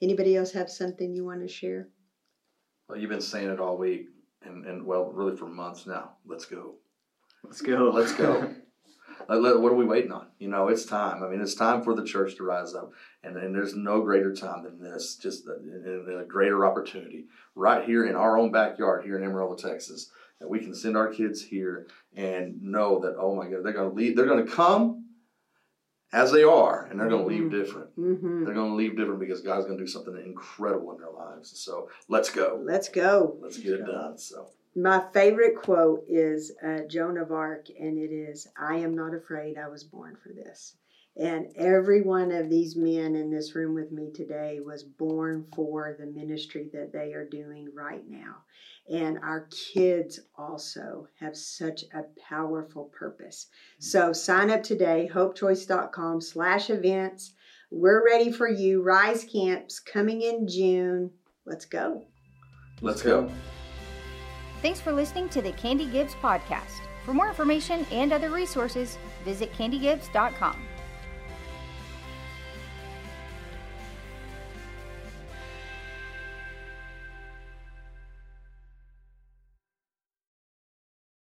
anybody 0.02 0.36
else 0.36 0.52
have 0.52 0.70
something 0.70 1.14
you 1.14 1.24
want 1.24 1.42
to 1.42 1.48
share 1.48 1.88
well, 2.92 3.00
you've 3.00 3.10
been 3.10 3.22
saying 3.22 3.50
it 3.50 3.60
all 3.60 3.78
week, 3.78 4.10
and, 4.44 4.66
and 4.66 4.86
well, 4.86 5.06
really 5.14 5.38
for 5.38 5.48
months 5.48 5.88
now. 5.88 6.12
Let's 6.26 6.44
go. 6.44 6.76
Let's 7.42 7.62
go. 7.62 7.90
Let's 7.94 8.12
go. 8.12 8.54
what 9.28 9.72
are 9.72 9.76
we 9.76 9.86
waiting 9.86 10.12
on? 10.12 10.28
You 10.40 10.50
know, 10.50 10.68
it's 10.68 10.86
time. 10.86 11.24
I 11.24 11.30
mean, 11.30 11.40
it's 11.40 11.56
time 11.56 11.84
for 11.84 11.96
the 11.96 12.04
church 12.04 12.36
to 12.36 12.44
rise 12.44 12.76
up, 12.76 12.92
and, 13.24 13.38
and 13.38 13.56
there's 13.56 13.76
no 13.76 14.02
greater 14.02 14.36
time 14.36 14.64
than 14.64 14.82
this. 14.82 15.16
Just 15.16 15.46
a, 15.48 16.20
a 16.20 16.26
greater 16.26 16.66
opportunity 16.66 17.28
right 17.56 17.86
here 17.86 18.06
in 18.06 18.16
our 18.16 18.38
own 18.38 18.52
backyard 18.52 19.06
here 19.06 19.18
in 19.18 19.24
Amarillo, 19.24 19.56
Texas, 19.56 20.12
that 20.42 20.50
we 20.50 20.60
can 20.60 20.76
send 20.76 20.98
our 20.98 21.08
kids 21.08 21.42
here 21.42 21.88
and 22.18 22.62
know 22.62 23.00
that 23.00 23.16
oh 23.18 23.36
my 23.36 23.48
God, 23.48 23.64
they're 23.64 23.72
going 23.72 23.90
to 23.90 23.96
leave. 23.96 24.18
They're 24.18 24.26
going 24.26 24.46
to 24.46 24.52
come 24.52 25.01
as 26.14 26.32
they 26.32 26.44
are, 26.44 26.88
and 26.90 27.00
they're 27.00 27.10
going 27.10 27.24
to 27.24 27.28
leave 27.28 27.44
mm-hmm. 27.44 27.58
different. 27.64 27.98
Mm-hmm. 27.98 28.46
They're 28.46 28.54
going 28.54 28.72
to 28.72 28.76
leave 28.76 28.98
different 28.98 29.20
because 29.20 29.42
God's 29.42 29.66
going 29.66 29.78
to 29.78 29.84
do 29.84 29.88
something 29.88 30.16
incredible 30.26 30.92
in 30.92 31.00
their 31.00 31.12
lives. 31.12 31.58
So 31.58 31.90
let's 32.10 32.30
go. 32.30 32.62
Let's 32.64 32.90
go. 32.90 33.38
Let's 33.42 33.58
get 33.58 33.74
it 33.74 33.86
done. 33.86 34.18
So 34.18 34.50
my 34.76 35.04
favorite 35.14 35.56
quote 35.56 36.06
is 36.10 36.54
uh, 36.66 36.80
Joan 36.90 37.18
of 37.18 37.32
Arc, 37.32 37.68
and 37.80 37.98
it 37.98 38.14
is, 38.14 38.48
"I 38.58 38.78
am 38.78 38.96
not 38.96 39.14
afraid. 39.14 39.58
I 39.58 39.70
was 39.70 39.84
born 39.84 40.18
for 40.22 40.30
this." 40.34 40.76
And 41.18 41.48
every 41.56 42.02
one 42.02 42.32
of 42.32 42.50
these 42.50 42.76
men 42.76 43.16
in 43.16 43.30
this 43.30 43.54
room 43.54 43.76
with 43.76 43.92
me 43.92 44.12
today 44.14 44.60
was 44.66 44.84
born 44.84 45.46
for 45.54 45.96
the 46.00 46.06
ministry 46.06 46.70
that 46.74 46.94
they 46.94 47.14
are 47.14 47.28
doing 47.28 47.68
right 47.76 48.04
now. 48.08 48.38
And 48.90 49.20
our 49.20 49.48
kids 49.52 50.22
also 50.38 51.08
have 51.20 51.36
such 51.36 51.84
a 51.94 52.04
powerful 52.28 52.86
purpose. 52.86 53.48
So 53.80 54.14
sign 54.14 54.50
up 54.50 54.64
today, 54.64 55.10
hopechoice.com 55.14 56.22
slash 56.22 56.70
events. 56.70 57.34
We're 57.70 58.06
ready 58.06 58.32
for 58.32 58.50
you. 58.50 58.82
Rise 58.82 59.24
Camps 59.24 59.80
coming 59.80 60.22
in 60.22 60.48
June. 60.48 61.12
Let's 61.46 61.66
go. 61.66 62.06
Let's 62.82 63.02
go. 63.02 63.30
Thanks 64.62 64.80
for 64.80 64.92
listening 64.92 65.30
to 65.30 65.42
the 65.42 65.52
Candy 65.54 65.86
Gibbs 65.86 66.16
podcast. 66.16 66.80
For 67.06 67.14
more 67.14 67.30
information 67.30 67.86
and 67.92 68.14
other 68.14 68.30
resources, 68.30 68.98
visit 69.26 69.54
candygibbs.com. 69.54 70.71